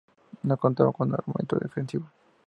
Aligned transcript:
No 0.41 0.57
contaba 0.57 0.91
con 0.91 1.13
armamento 1.13 1.59
defensivo. 1.59 2.09